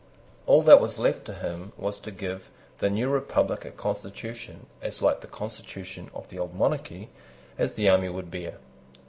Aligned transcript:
All 0.47 0.63
that 0.63 0.81
was 0.81 0.97
left 0.97 1.25
to 1.25 1.33
him 1.35 1.73
was 1.77 1.99
to 1.99 2.09
give 2.09 2.45
to 2.45 2.49
the 2.79 2.89
new 2.89 3.07
republic 3.07 3.63
a 3.65 3.69
constitution 3.69 4.65
as 4.81 4.99
like 5.03 5.21
the 5.21 5.27
constitution 5.27 6.09
of 6.11 6.27
the 6.29 6.39
old 6.39 6.55
monarchy 6.55 7.09
as 7.55 7.75
the 7.75 7.87
army 7.87 8.09
would 8.09 8.31
bear. 8.31 8.57